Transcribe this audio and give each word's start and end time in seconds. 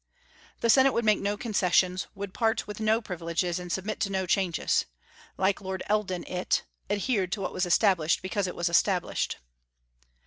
The 0.61 0.69
Senate 0.71 0.93
would 0.93 1.05
make 1.05 1.19
no 1.19 1.37
concessions, 1.37 2.07
would 2.15 2.33
part 2.33 2.65
with 2.65 2.79
no 2.79 3.03
privileges, 3.03 3.59
and 3.59 3.71
submit 3.71 3.99
to 3.99 4.09
no 4.09 4.25
changes. 4.25 4.85
Like 5.37 5.61
Lord 5.61 5.83
Eldon, 5.87 6.23
it 6.23 6.63
"adhered 6.89 7.31
to 7.33 7.41
what 7.41 7.53
was 7.53 7.67
established, 7.67 8.23
because 8.23 8.47
it 8.47 8.55
was 8.55 8.67
established." 8.67 9.37